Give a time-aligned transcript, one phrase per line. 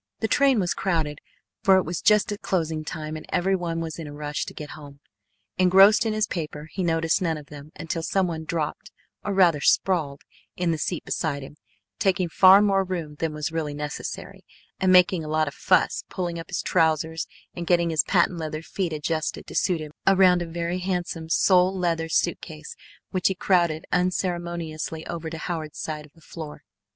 [0.19, 1.19] The train was crowded,
[1.61, 4.53] for it was just at closing time and every one was in a rush to
[4.55, 4.99] get home.
[5.59, 8.89] Engrossed in his paper, he noticed none of them until someone dropped,
[9.23, 10.21] or rather sprawled,
[10.55, 11.55] in the seat beside him,
[11.99, 14.43] taking far more room than was really necessary,
[14.79, 18.63] and making a lot of fuss pulling up his trousers and getting his patent leather
[18.63, 22.75] feet adjusted to suit him around a very handsome sole leather suitcase
[23.11, 26.63] which he crowded unceremoniously over to Howard's side of the floor.